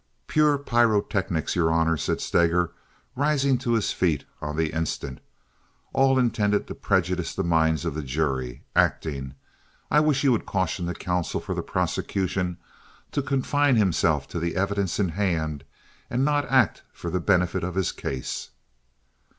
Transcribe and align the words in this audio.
"Pure 0.25 0.57
pyrotechnics, 0.57 1.55
your 1.55 1.71
honor," 1.71 1.95
said 1.95 2.19
Steger, 2.19 2.71
rising 3.15 3.59
to 3.59 3.73
his 3.73 3.91
feet 3.93 4.23
on 4.41 4.57
the 4.57 4.73
instant. 4.73 5.19
"All 5.93 6.17
intended 6.17 6.65
to 6.65 6.73
prejudice 6.73 7.35
the 7.35 7.43
minds 7.43 7.85
of 7.85 7.93
the 7.93 8.01
jury. 8.01 8.63
Acting. 8.75 9.35
I 9.91 9.99
wish 9.99 10.23
you 10.23 10.31
would 10.31 10.47
caution 10.47 10.87
the 10.87 10.95
counsel 10.95 11.39
for 11.39 11.53
the 11.53 11.61
prosecution 11.61 12.57
to 13.11 13.21
confine 13.21 13.75
himself 13.75 14.27
to 14.29 14.39
the 14.39 14.55
evidence 14.55 14.99
in 14.99 15.09
hand, 15.09 15.65
and 16.09 16.25
not 16.25 16.49
act 16.49 16.81
for 16.91 17.11
the 17.11 17.19
benefit 17.19 17.63
of 17.63 17.75
his 17.75 17.91
case." 17.91 18.49